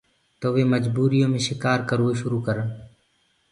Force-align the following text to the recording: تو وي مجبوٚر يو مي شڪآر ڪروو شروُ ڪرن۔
تو 0.39 0.47
وي 0.55 0.63
مجبوٚر 0.73 1.11
يو 1.19 1.27
مي 1.33 1.39
شڪآر 1.47 1.79
ڪروو 1.89 2.09
شروُ 2.19 2.37
ڪرن۔ 2.47 2.67